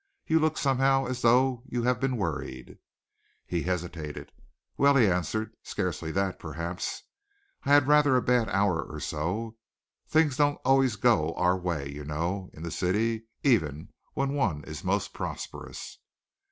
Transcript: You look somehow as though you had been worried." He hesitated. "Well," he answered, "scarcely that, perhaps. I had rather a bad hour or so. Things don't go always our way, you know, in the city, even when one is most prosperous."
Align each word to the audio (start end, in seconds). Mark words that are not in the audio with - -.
You 0.25 0.39
look 0.39 0.57
somehow 0.57 1.05
as 1.05 1.21
though 1.21 1.61
you 1.67 1.83
had 1.83 1.99
been 1.99 2.17
worried." 2.17 2.79
He 3.45 3.61
hesitated. 3.61 4.31
"Well," 4.75 4.95
he 4.95 5.05
answered, 5.07 5.55
"scarcely 5.61 6.11
that, 6.13 6.39
perhaps. 6.39 7.03
I 7.65 7.73
had 7.73 7.87
rather 7.87 8.15
a 8.15 8.21
bad 8.23 8.49
hour 8.49 8.81
or 8.81 8.99
so. 8.99 9.57
Things 10.07 10.37
don't 10.37 10.55
go 10.55 10.61
always 10.65 11.05
our 11.05 11.55
way, 11.55 11.87
you 11.87 12.03
know, 12.03 12.49
in 12.51 12.63
the 12.63 12.71
city, 12.71 13.27
even 13.43 13.89
when 14.15 14.33
one 14.33 14.63
is 14.63 14.83
most 14.83 15.13
prosperous." 15.13 15.99